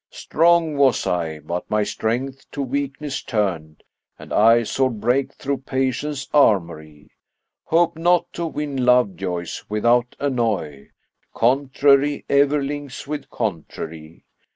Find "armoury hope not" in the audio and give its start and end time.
6.33-8.25